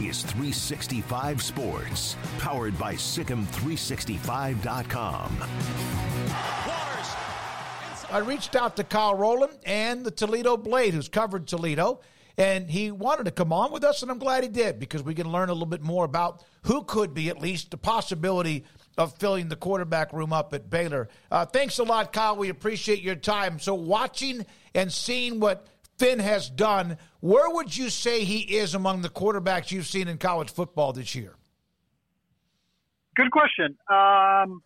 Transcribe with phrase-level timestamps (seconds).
[0.00, 5.36] This is 365 Sports, powered by SicEm365.com.
[8.10, 12.00] I reached out to Kyle Rowland and the Toledo Blade, who's covered Toledo,
[12.38, 15.14] and he wanted to come on with us, and I'm glad he did because we
[15.14, 18.64] can learn a little bit more about who could be at least the possibility
[18.96, 21.10] of filling the quarterback room up at Baylor.
[21.30, 22.36] Uh, thanks a lot, Kyle.
[22.36, 23.58] We appreciate your time.
[23.58, 25.66] So, watching and seeing what
[26.00, 30.16] Finn has done, where would you say he is among the quarterbacks you've seen in
[30.16, 31.34] college football this year?
[33.14, 33.76] Good question.
[33.86, 34.62] Um,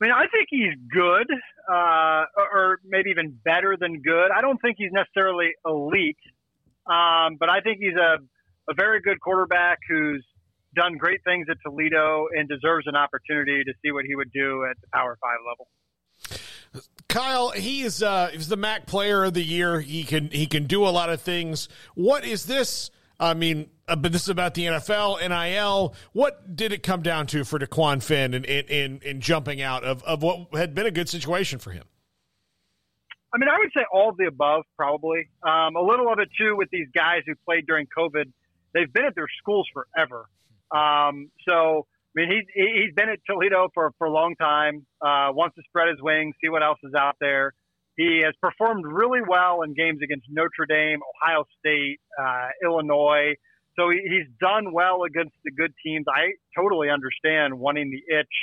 [0.00, 1.26] mean, I think he's good,
[1.70, 4.30] uh, or maybe even better than good.
[4.34, 6.16] I don't think he's necessarily elite,
[6.86, 8.16] um, but I think he's a,
[8.70, 10.24] a very good quarterback who's
[10.74, 14.64] done great things at Toledo and deserves an opportunity to see what he would do
[14.64, 15.68] at the Power Five level.
[17.08, 19.80] Kyle, he is uh, he's the MAC Player of the Year.
[19.80, 21.68] He can he can do a lot of things.
[21.94, 22.90] What is this?
[23.20, 25.94] I mean, uh, but this is about the NFL, NIL.
[26.12, 29.84] What did it come down to for DeQuan Finn in in, in, in jumping out
[29.84, 31.84] of, of what had been a good situation for him?
[33.34, 35.30] I mean, I would say all of the above, probably.
[35.42, 38.30] Um, a little of it too with these guys who played during COVID.
[38.74, 40.28] They've been at their schools forever.
[40.70, 45.32] Um, so, I mean, he's, he's been at Toledo for, for a long time, uh,
[45.32, 47.54] wants to spread his wings, see what else is out there.
[47.96, 53.34] He has performed really well in games against Notre Dame, Ohio State, uh, Illinois.
[53.78, 56.04] So he, he's done well against the good teams.
[56.08, 58.34] I totally understand wanting the itch.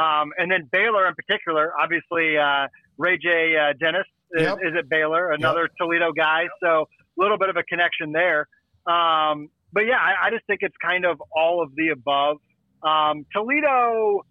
[0.00, 3.54] Um, and then Baylor in particular, obviously, uh, Ray J.
[3.56, 4.58] Uh, Dennis is, Yep.
[4.62, 5.70] is at Baylor, another Yep.
[5.78, 6.44] Toledo guy.
[6.62, 8.48] So a little bit of a connection there.
[8.86, 12.38] Um, but yeah, I, I just think it's kind of all of the above.
[12.82, 14.24] Um, Toledo,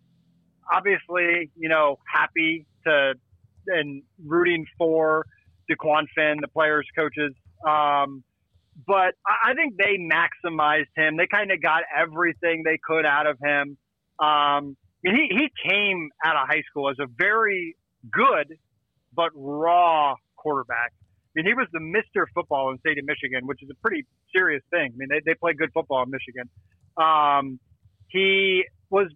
[0.72, 3.14] obviously, you know, happy to
[3.68, 5.26] and rooting for
[5.70, 7.34] DeQuan Finn, the players, coaches.
[7.68, 8.24] Um,
[8.88, 11.18] but I think they maximized him.
[11.18, 13.78] They kind of got everything they could out of him.
[14.26, 17.76] Um, he, he came out of high school as a very
[18.12, 18.58] good
[19.14, 20.94] but raw quarterback.
[20.94, 22.26] I mean, he was the Mr.
[22.34, 24.06] Football in the state of Michigan, which is a pretty
[24.36, 24.94] serious thing.
[24.94, 26.50] I mean, they, they play good football in Michigan.
[26.98, 27.60] Um,
[28.10, 29.08] he was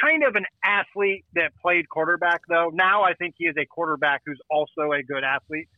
[0.00, 2.70] kind of an athlete that played quarterback, though.
[2.72, 5.68] Now I think he is a quarterback who's also a good athlete.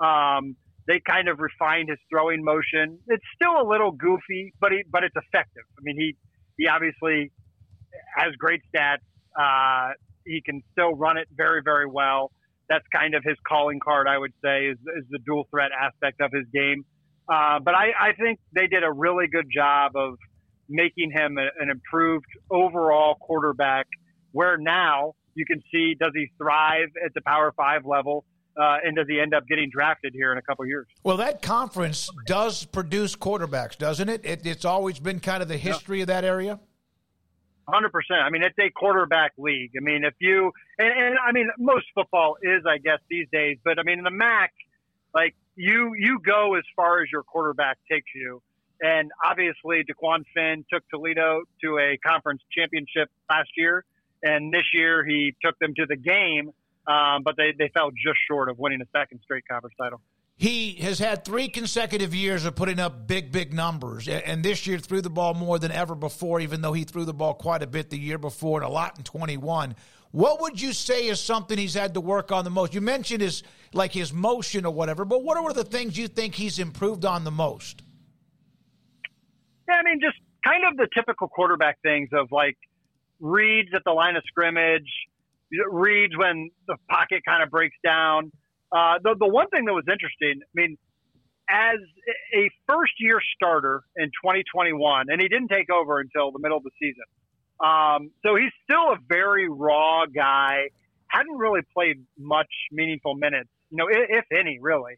[0.00, 0.56] Um,
[0.86, 2.98] they kind of refined his throwing motion.
[3.08, 5.64] It's still a little goofy, but he, but it's effective.
[5.78, 6.16] I mean, he
[6.56, 7.30] he obviously
[8.16, 9.04] has great stats.
[9.38, 9.92] Uh,
[10.24, 12.32] he can still run it very very well.
[12.68, 16.20] That's kind of his calling card, I would say, is, is the dual threat aspect
[16.20, 16.84] of his game.
[17.28, 20.18] Uh, but I, I think they did a really good job of
[20.68, 23.86] making him a, an improved overall quarterback.
[24.32, 28.24] Where now you can see does he thrive at the Power Five level,
[28.60, 30.86] uh, and does he end up getting drafted here in a couple years?
[31.02, 34.24] Well, that conference does produce quarterbacks, doesn't it?
[34.24, 36.60] it it's always been kind of the history of that area.
[37.68, 38.20] Hundred percent.
[38.24, 39.72] I mean, it's a quarterback league.
[39.76, 43.58] I mean, if you and, and I mean, most football is, I guess, these days.
[43.62, 44.52] But I mean, in the MAC,
[45.14, 48.40] like you, you go as far as your quarterback takes you.
[48.80, 53.84] And obviously, DeQuan Finn took Toledo to a conference championship last year,
[54.22, 56.52] and this year he took them to the game,
[56.86, 60.00] um, but they, they fell just short of winning a second straight conference title.
[60.36, 64.06] he has had three consecutive years of putting up big, big numbers.
[64.06, 67.12] And this year threw the ball more than ever before, even though he threw the
[67.12, 69.74] ball quite a bit the year before and a lot in 21.
[70.12, 72.72] What would you say is something he's had to work on the most?
[72.72, 73.42] You mentioned his
[73.74, 77.24] like his motion or whatever, but what are the things you think he's improved on
[77.24, 77.82] the most?
[79.68, 82.56] Yeah, I mean, just kind of the typical quarterback things of like
[83.20, 84.88] reads at the line of scrimmage,
[85.70, 88.32] reads when the pocket kind of breaks down
[88.72, 90.76] uh, the, the one thing that was interesting, I mean,
[91.48, 91.78] as
[92.36, 96.64] a first year starter in 2021, and he didn't take over until the middle of
[96.64, 97.04] the season.
[97.64, 100.68] Um, so he's still a very raw guy.
[101.08, 104.94] Hadn't really played much meaningful minutes, you know, if, if any, really.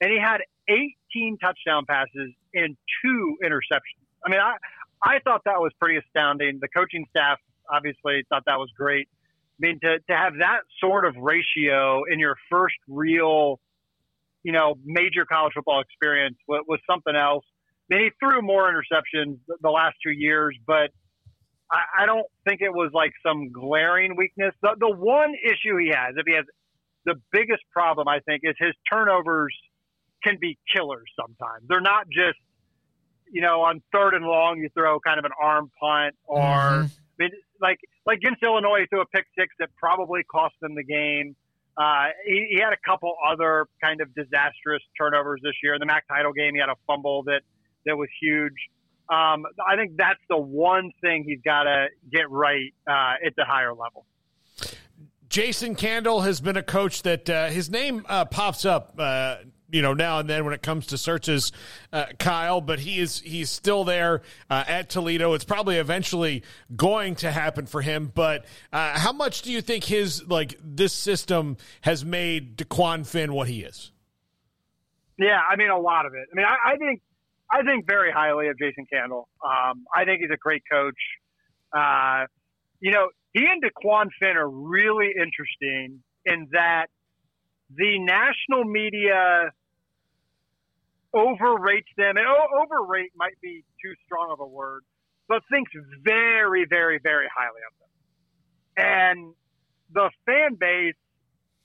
[0.00, 4.03] And he had 18 touchdown passes and two interceptions.
[4.26, 4.54] I mean, I,
[5.02, 6.58] I thought that was pretty astounding.
[6.60, 7.38] The coaching staff
[7.70, 9.08] obviously thought that was great.
[9.10, 13.60] I mean, to, to have that sort of ratio in your first real,
[14.42, 17.44] you know, major college football experience was, was something else.
[17.90, 20.90] I mean, he threw more interceptions the last two years, but
[21.70, 24.54] I, I don't think it was like some glaring weakness.
[24.62, 26.46] The, the one issue he has, if he has
[27.04, 29.54] the biggest problem, I think, is his turnovers
[30.22, 31.64] can be killers sometimes.
[31.68, 32.38] They're not just,
[33.34, 36.86] you know, on third and long, you throw kind of an arm punt or, mm-hmm.
[36.86, 40.76] I mean, like like against Illinois, he threw a pick six that probably cost them
[40.76, 41.34] the game.
[41.76, 45.74] Uh, he, he, had a couple other kind of disastrous turnovers this year.
[45.74, 47.40] In the MAC title game, he had a fumble that
[47.86, 48.54] that was huge.
[49.08, 53.44] Um, I think that's the one thing he's got to get right uh, at the
[53.44, 54.06] higher level.
[55.28, 59.38] Jason Candle has been a coach that uh, his name uh, pops up uh,
[59.74, 61.50] you know now and then when it comes to searches,
[61.92, 62.60] uh, Kyle.
[62.60, 65.34] But he is he's still there uh, at Toledo.
[65.34, 66.44] It's probably eventually
[66.76, 68.12] going to happen for him.
[68.14, 73.32] But uh, how much do you think his like this system has made Dequan Finn
[73.32, 73.90] what he is?
[75.18, 76.28] Yeah, I mean a lot of it.
[76.32, 77.02] I mean, I, I think
[77.50, 79.28] I think very highly of Jason Candle.
[79.44, 80.94] Um, I think he's a great coach.
[81.76, 82.26] Uh,
[82.78, 86.86] you know, he and Dequan Finn are really interesting in that
[87.76, 89.50] the national media
[91.14, 94.82] overrates them, and overrate might be too strong of a word,
[95.28, 95.70] but thinks
[96.02, 97.84] very, very, very highly of them.
[98.76, 99.34] And
[99.92, 100.94] the fan base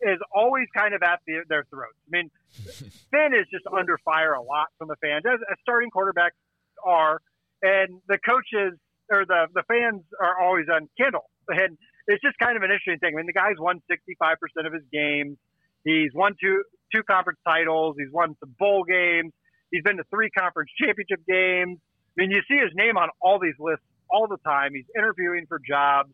[0.02, 1.98] is always kind of at the, their throats.
[2.08, 2.32] I mean,
[3.12, 6.38] Finn is just under fire a lot from the fans, as, as starting quarterbacks
[6.86, 7.20] are,
[7.62, 8.80] and the coaches
[9.12, 11.30] or the the fans are always on Candle.
[11.50, 13.16] And it's just kind of an interesting thing.
[13.16, 15.38] I mean, the guy's won 65% of his games.
[15.84, 16.64] He's won two
[16.94, 17.96] two conference titles.
[17.98, 19.34] He's won some bowl games.
[19.72, 21.78] He's been to three conference championship games.
[21.80, 24.72] I mean, you see his name on all these lists all the time.
[24.74, 26.12] He's interviewing for jobs,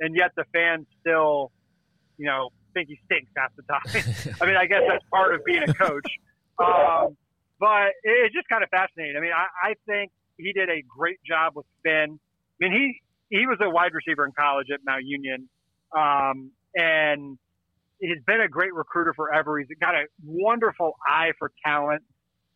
[0.00, 1.52] and yet the fans still,
[2.16, 4.36] you know, think he stinks half the time.
[4.40, 6.10] I mean, I guess that's part of being a coach.
[6.58, 7.16] Um,
[7.58, 9.16] but it's just kind of fascinating.
[9.16, 12.18] I mean, I, I think he did a great job with Finn.
[12.18, 15.48] I mean, he he was a wide receiver in college at Mount Union,
[15.96, 17.38] um, and
[17.98, 19.58] he's been a great recruiter forever.
[19.58, 22.02] He's got a wonderful eye for talent.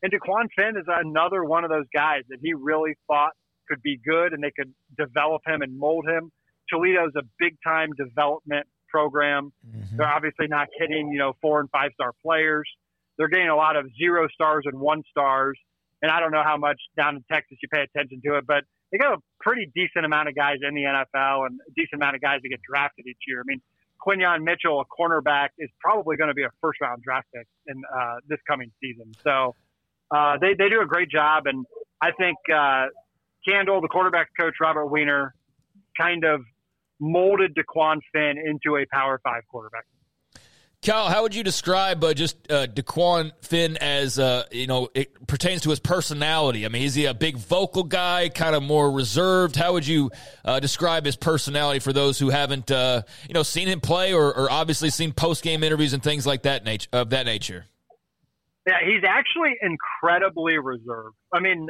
[0.02, 3.32] And Dequan Finn is another one of those guys that he really thought
[3.68, 6.30] could be good and they could develop him and mold him.
[6.70, 9.52] Toledo's a big time development program.
[9.66, 9.96] Mm-hmm.
[9.96, 12.68] They're obviously not hitting, you know, four and five star players.
[13.16, 15.58] They're getting a lot of zero stars and one stars.
[16.00, 18.62] And I don't know how much down in Texas you pay attention to it, but
[18.92, 22.14] they got a pretty decent amount of guys in the NFL and a decent amount
[22.14, 23.40] of guys that get drafted each year.
[23.40, 23.60] I mean,
[24.00, 27.82] Quinyon Mitchell, a cornerback, is probably going to be a first round draft pick in
[27.92, 29.12] uh, this coming season.
[29.24, 29.54] So
[30.10, 31.44] uh, they, they do a great job.
[31.46, 31.66] And
[32.00, 32.86] I think uh,
[33.46, 35.34] Candle, the quarterback coach, Robert Weiner,
[35.98, 36.42] kind of
[37.00, 39.84] molded Dequan Finn into a Power Five quarterback.
[40.80, 45.26] Cal, how would you describe uh, just uh, Dequan Finn as uh, you know it
[45.26, 46.64] pertains to his personality?
[46.64, 49.56] I mean, is he a big vocal guy, kind of more reserved?
[49.56, 50.12] How would you
[50.44, 54.32] uh, describe his personality for those who haven't uh, you know seen him play or,
[54.32, 57.66] or obviously seen post game interviews and things like that nature of that nature?
[58.68, 61.16] Yeah, he's actually incredibly reserved.
[61.32, 61.68] I mean,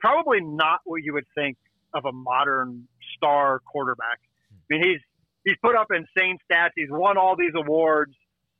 [0.00, 1.56] probably not what you would think
[1.94, 4.18] of a modern star quarterback.
[4.50, 5.00] I mean, he's
[5.44, 6.70] he's put up insane stats.
[6.74, 8.12] He's won all these awards.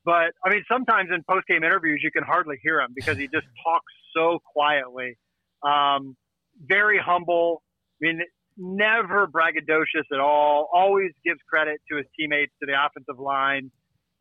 [0.05, 3.25] But I mean, sometimes in post game interviews, you can hardly hear him because he
[3.25, 5.19] just talks so quietly.
[5.65, 6.17] Um,
[6.61, 7.63] very humble.
[8.01, 8.21] I mean,
[8.57, 10.69] never braggadocious at all.
[10.73, 13.73] Always gives credit to his teammates, to the offensive line.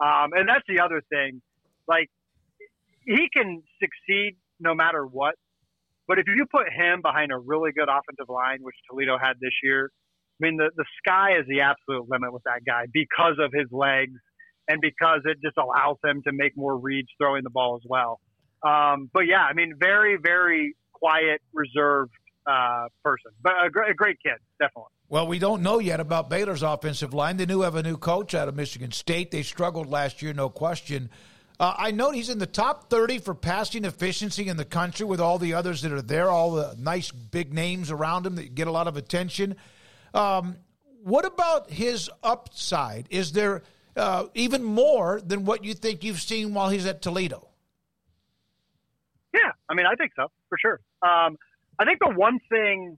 [0.03, 1.43] Um, and that's the other thing.
[1.87, 2.09] Like,
[3.05, 5.35] he can succeed no matter what.
[6.07, 9.53] But if you put him behind a really good offensive line, which Toledo had this
[9.63, 9.89] year,
[10.39, 13.67] I mean, the, the sky is the absolute limit with that guy because of his
[13.71, 14.19] legs
[14.67, 18.19] and because it just allows him to make more reads throwing the ball as well.
[18.63, 22.11] Um, but yeah, I mean, very, very quiet, reserved
[22.47, 24.91] uh, person, but a, gr- a great kid, definitely.
[25.07, 27.37] Well, we don't know yet about Baylor's offensive line.
[27.37, 29.31] They do have a new coach out of Michigan State.
[29.31, 31.09] They struggled last year, no question.
[31.59, 35.21] Uh, I know he's in the top 30 for passing efficiency in the country with
[35.21, 38.67] all the others that are there, all the nice big names around him that get
[38.67, 39.55] a lot of attention.
[40.13, 40.57] Um,
[41.03, 43.07] what about his upside?
[43.09, 43.63] Is there
[43.95, 47.47] uh, even more than what you think you've seen while he's at Toledo?
[49.33, 50.79] Yeah, I mean, I think so for sure.
[51.01, 51.37] Um,
[51.79, 52.97] I think the one thing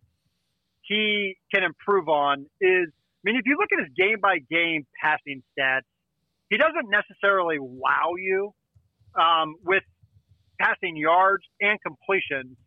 [0.81, 4.85] he can improve on is, I mean, if you look at his game by game
[5.01, 5.81] passing stats,
[6.49, 8.53] he doesn't necessarily wow you
[9.19, 9.83] um, with
[10.59, 12.57] passing yards and completions.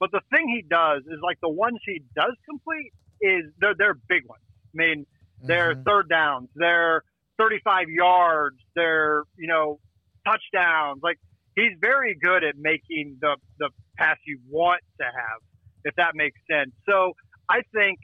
[0.00, 3.94] But the thing he does is like the ones he does complete is they're they're
[3.94, 4.42] big ones.
[4.74, 5.06] I mean,
[5.42, 5.82] they're mm-hmm.
[5.82, 7.02] third downs, they're
[7.38, 9.78] 35 yards, they're you know
[10.26, 11.00] touchdowns.
[11.02, 11.18] Like
[11.56, 15.40] he's very good at making the the pass you want to have,
[15.84, 16.72] if that makes sense.
[16.88, 17.12] So
[17.48, 17.98] I think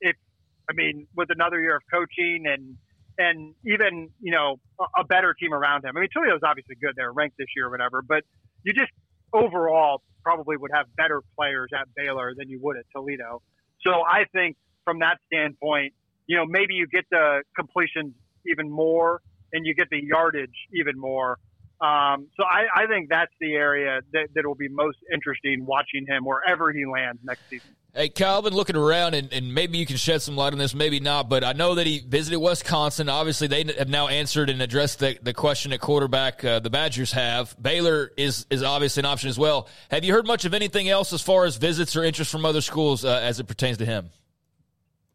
[0.00, 0.16] if
[0.68, 2.76] I mean with another year of coaching and
[3.18, 4.56] and even you know
[4.98, 5.96] a, better team around him.
[5.96, 8.02] I mean Toledo's obviously good; they're ranked this year or whatever.
[8.02, 8.24] But
[8.62, 8.90] you just
[9.32, 13.42] overall probably would have better players at Baylor than you would at Toledo.
[13.86, 15.94] So I think from that standpoint,
[16.26, 18.14] you know maybe you get the completions
[18.46, 19.20] even more
[19.52, 21.38] and you get the yardage even more.
[21.80, 26.06] Um, so I, I think that's the area that, that will be most interesting watching
[26.06, 27.76] him wherever he lands next season.
[27.94, 31.00] Hey, Calvin, looking around, and, and, maybe you can shed some light on this, maybe
[31.00, 33.08] not, but I know that he visited Wisconsin.
[33.08, 37.12] Obviously, they have now answered and addressed the, the question at quarterback uh, the Badgers
[37.12, 37.56] have.
[37.60, 39.68] Baylor is, is obviously an option as well.
[39.90, 42.60] Have you heard much of anything else as far as visits or interest from other
[42.60, 44.10] schools uh, as it pertains to him?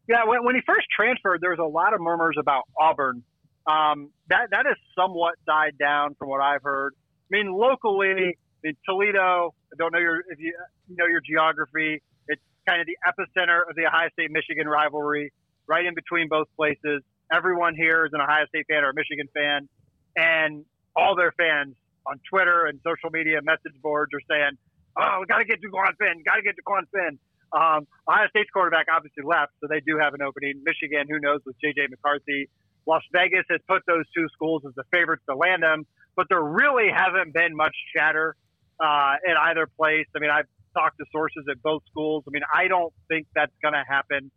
[0.08, 3.22] Yeah, when, when he first transferred, there was a lot of murmurs about Auburn.
[3.66, 6.94] Um, that that has somewhat died down from what I've heard.
[7.32, 10.52] I mean, locally, in Toledo, I don't know your if you
[10.88, 15.32] know your geography It's kind of the epicenter of the Ohio State Michigan rivalry,
[15.66, 17.02] right in between both places.
[17.32, 19.68] Everyone here is an Ohio State fan or a Michigan fan,
[20.16, 20.64] and
[20.96, 21.74] all their fans
[22.06, 24.58] on Twitter and social media message boards are saying,
[24.98, 27.18] "Oh, we got to get Dequan Finn, got to get Dequan Finn."
[27.52, 30.62] Um, Ohio State's quarterback obviously left, so they do have an opening.
[30.64, 32.48] Michigan, who knows with JJ McCarthy.
[32.86, 35.86] Las Vegas has put those two schools as the favorites to land them,
[36.16, 38.36] but there really hasn't been much chatter
[38.80, 40.06] uh, in either place.
[40.16, 42.24] I mean, I've talked to sources at both schools.
[42.26, 44.30] I mean, I don't think that's going to happen.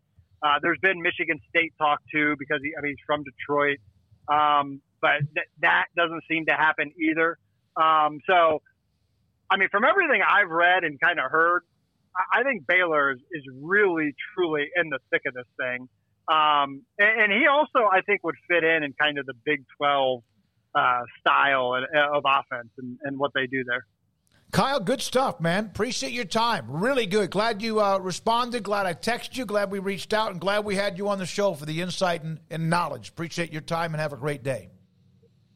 [0.44, 3.80] Uh, there's been Michigan State talk too because he, I mean he's from Detroit,
[4.28, 7.38] um, but th- that doesn't seem to happen either.
[7.76, 8.62] Um, so,
[9.50, 11.64] I mean, from everything I've read and kind of heard,
[12.16, 15.90] I, I think Baylor is, is, really truly in the thick of this thing,
[16.28, 19.64] um, and, and, he also I think would fit in in kind of the Big
[19.78, 20.24] Twelve
[20.74, 23.86] uh, style of offense and, and what they do there.
[24.52, 25.66] Kyle, good stuff, man.
[25.66, 26.66] Appreciate your time.
[26.70, 27.30] Really good.
[27.30, 28.64] Glad you uh, responded.
[28.64, 29.46] Glad I texted you.
[29.46, 32.24] Glad we reached out, and glad we had you on the show for the insight
[32.24, 33.10] and, and knowledge.
[33.10, 34.70] Appreciate your time, and have a great day.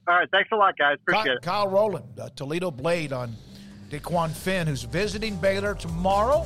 [0.08, 0.98] All right, thanks a lot, guys.
[1.02, 1.42] Appreciate Kyle, it.
[1.42, 3.36] Kyle Rowland, uh, Toledo Blade on
[3.90, 6.46] Dequan Finn, who's visiting Baylor tomorrow.